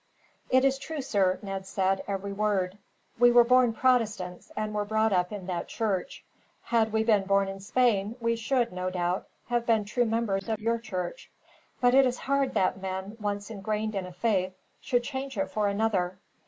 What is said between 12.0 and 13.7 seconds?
is hard that men, once